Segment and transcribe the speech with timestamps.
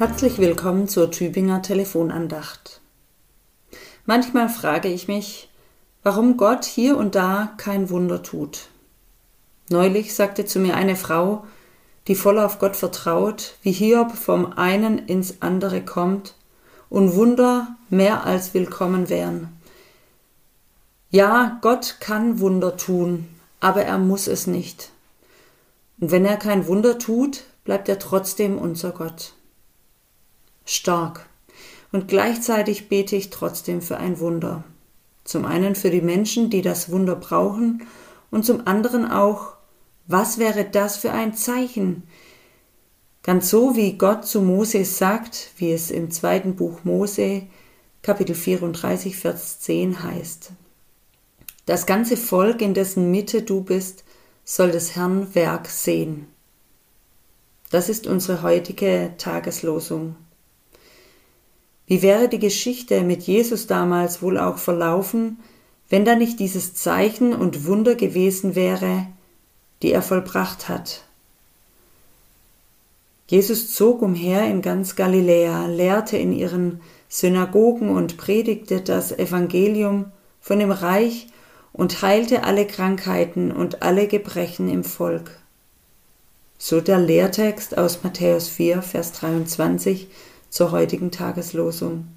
[0.00, 2.80] Herzlich willkommen zur Tübinger Telefonandacht.
[4.06, 5.50] Manchmal frage ich mich,
[6.02, 8.68] warum Gott hier und da kein Wunder tut.
[9.68, 11.44] Neulich sagte zu mir eine Frau,
[12.08, 16.32] die voll auf Gott vertraut, wie Hiob vom einen ins andere kommt
[16.88, 19.50] und Wunder mehr als willkommen wären.
[21.10, 23.28] Ja, Gott kann Wunder tun,
[23.60, 24.92] aber er muss es nicht.
[26.00, 29.34] Und wenn er kein Wunder tut, bleibt er trotzdem unser Gott
[30.64, 31.28] stark.
[31.92, 34.64] Und gleichzeitig bete ich trotzdem für ein Wunder.
[35.24, 37.86] Zum einen für die Menschen, die das Wunder brauchen,
[38.30, 39.54] und zum anderen auch,
[40.06, 42.04] was wäre das für ein Zeichen?
[43.22, 47.42] Ganz so wie Gott zu Mose sagt, wie es im zweiten Buch Mose,
[48.02, 50.52] Kapitel 34, Vers 10 heißt.
[51.66, 54.04] Das ganze Volk, in dessen Mitte du bist,
[54.44, 56.26] soll des Herrn Werk sehen.
[57.70, 60.16] Das ist unsere heutige Tageslosung.
[61.90, 65.38] Wie wäre die Geschichte mit Jesus damals wohl auch verlaufen,
[65.88, 69.08] wenn da nicht dieses Zeichen und Wunder gewesen wäre,
[69.82, 71.02] die er vollbracht hat?
[73.26, 80.60] Jesus zog umher in ganz Galiläa, lehrte in ihren Synagogen und predigte das Evangelium von
[80.60, 81.26] dem Reich
[81.72, 85.40] und heilte alle Krankheiten und alle Gebrechen im Volk.
[86.56, 90.06] So der Lehrtext aus Matthäus 4, Vers 23
[90.50, 92.08] zur heutigen Tageslosung.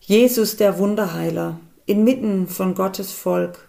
[0.00, 3.68] Jesus der Wunderheiler, inmitten von Gottes Volk,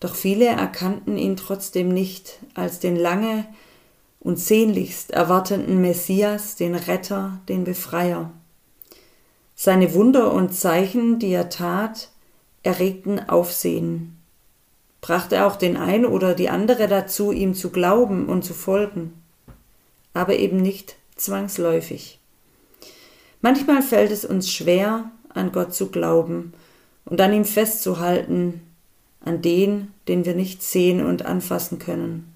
[0.00, 3.46] doch viele erkannten ihn trotzdem nicht als den lange
[4.20, 8.32] und sehnlichst erwartenden Messias, den Retter, den Befreier.
[9.54, 12.10] Seine Wunder und Zeichen, die er tat,
[12.62, 14.18] erregten Aufsehen,
[15.00, 19.14] brachte auch den ein oder die andere dazu, ihm zu glauben und zu folgen,
[20.12, 22.20] aber eben nicht zwangsläufig.
[23.40, 26.52] Manchmal fällt es uns schwer, an Gott zu glauben
[27.04, 28.62] und an ihm festzuhalten,
[29.20, 32.32] an den, den wir nicht sehen und anfassen können.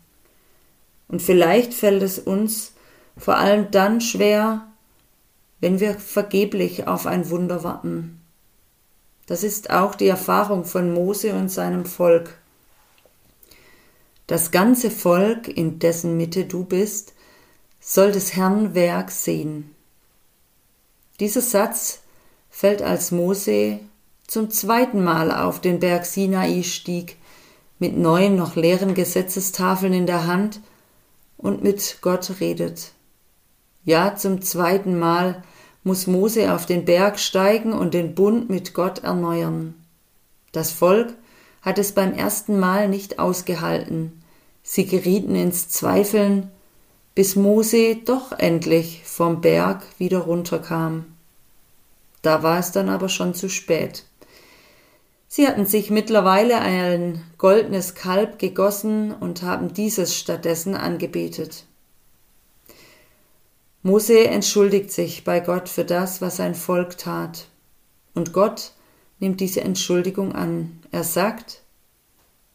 [1.09, 2.73] Und vielleicht fällt es uns
[3.17, 4.67] vor allem dann schwer,
[5.61, 8.21] wenn wir vergeblich auf ein Wunder warten.
[9.27, 12.39] Das ist auch die Erfahrung von Mose und seinem Volk.
[14.27, 17.15] Das ganze Volk, in dessen Mitte du bist,
[17.81, 19.75] soll des Herrn Werk sehen.
[21.19, 22.01] Dieser Satz
[22.51, 23.81] fällt als Mose
[24.27, 27.17] zum zweiten Mal auf den Berg Sinai stieg,
[27.79, 30.61] mit neuen, noch leeren Gesetzestafeln in der Hand
[31.37, 32.93] und mit Gott redet.
[33.85, 35.43] Ja, zum zweiten Mal
[35.83, 39.75] muss Mose auf den Berg steigen und den Bund mit Gott erneuern.
[40.53, 41.15] Das Volk
[41.63, 44.23] hat es beim ersten Mal nicht ausgehalten.
[44.63, 46.51] Sie gerieten ins Zweifeln
[47.21, 51.05] bis Mose doch endlich vom Berg wieder runterkam.
[52.23, 54.07] Da war es dann aber schon zu spät.
[55.29, 61.67] Sie hatten sich mittlerweile ein goldenes Kalb gegossen und haben dieses stattdessen angebetet.
[63.83, 67.49] Mose entschuldigt sich bei Gott für das, was sein Volk tat.
[68.15, 68.73] Und Gott
[69.19, 70.81] nimmt diese Entschuldigung an.
[70.91, 71.61] Er sagt,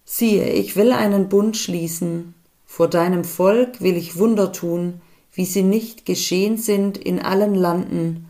[0.06, 2.34] siehe, ich will einen Bund schließen
[2.66, 8.28] vor deinem Volk will ich Wunder tun, wie sie nicht geschehen sind in allen Landen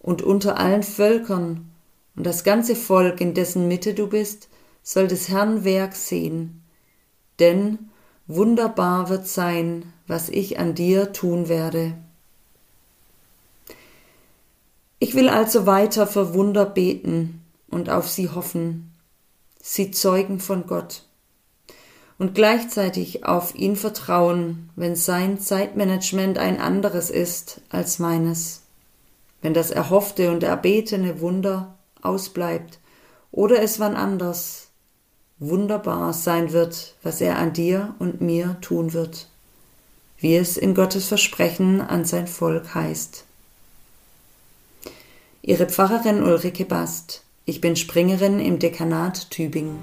[0.00, 1.68] und unter allen Völkern,
[2.14, 4.48] und das ganze Volk, in dessen Mitte du bist,
[4.82, 6.62] soll des Herrn Werk sehen.
[7.38, 7.90] Denn
[8.26, 11.94] wunderbar wird sein, was ich an dir tun werde.
[14.98, 18.92] Ich will also weiter für Wunder beten und auf sie hoffen.
[19.60, 21.04] Sie zeugen von Gott
[22.22, 28.62] und gleichzeitig auf ihn vertrauen, wenn sein Zeitmanagement ein anderes ist als meines,
[29.40, 32.78] wenn das erhoffte und erbetene Wunder ausbleibt
[33.32, 34.68] oder es wann anders
[35.40, 39.26] wunderbar sein wird, was er an dir und mir tun wird,
[40.16, 43.24] wie es in Gottes Versprechen an sein Volk heißt.
[45.42, 47.24] Ihre Pfarrerin Ulrike Bast.
[47.46, 49.80] Ich bin Springerin im Dekanat Tübingen.